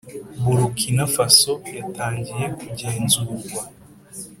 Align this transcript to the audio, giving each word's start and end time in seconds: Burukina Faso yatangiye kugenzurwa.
Burukina 0.43 1.03
Faso 1.13 1.53
yatangiye 1.77 2.45
kugenzurwa. 2.59 3.61